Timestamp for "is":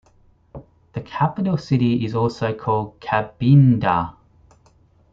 2.03-2.15